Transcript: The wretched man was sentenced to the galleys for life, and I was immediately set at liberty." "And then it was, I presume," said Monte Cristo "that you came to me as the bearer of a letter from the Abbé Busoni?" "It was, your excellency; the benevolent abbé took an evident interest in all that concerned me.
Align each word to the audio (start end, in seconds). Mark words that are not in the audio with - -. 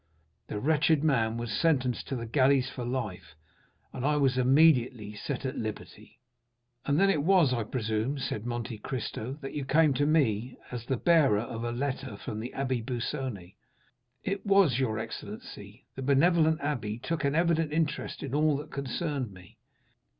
The 0.47 0.59
wretched 0.59 1.03
man 1.03 1.37
was 1.37 1.51
sentenced 1.51 2.07
to 2.07 2.15
the 2.15 2.25
galleys 2.25 2.67
for 2.67 2.83
life, 2.83 3.35
and 3.93 4.03
I 4.03 4.15
was 4.15 4.35
immediately 4.35 5.13
set 5.13 5.45
at 5.45 5.59
liberty." 5.59 6.19
"And 6.87 6.99
then 6.99 7.11
it 7.11 7.21
was, 7.21 7.53
I 7.53 7.61
presume," 7.63 8.17
said 8.17 8.43
Monte 8.43 8.79
Cristo 8.79 9.37
"that 9.41 9.53
you 9.53 9.63
came 9.63 9.93
to 9.93 10.07
me 10.07 10.57
as 10.71 10.87
the 10.87 10.97
bearer 10.97 11.37
of 11.41 11.63
a 11.63 11.71
letter 11.71 12.17
from 12.17 12.39
the 12.39 12.51
Abbé 12.55 12.83
Busoni?" 12.83 13.57
"It 14.23 14.43
was, 14.43 14.79
your 14.79 14.97
excellency; 14.97 15.85
the 15.93 16.01
benevolent 16.01 16.59
abbé 16.61 16.99
took 16.99 17.23
an 17.23 17.35
evident 17.35 17.71
interest 17.71 18.23
in 18.23 18.33
all 18.33 18.57
that 18.57 18.71
concerned 18.71 19.31
me. 19.31 19.59